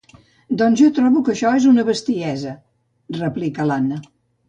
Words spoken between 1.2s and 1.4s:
que